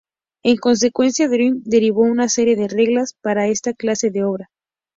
[0.41, 4.49] En consecuencia, Dryden derivó una serie de reglas para esta clase de obra.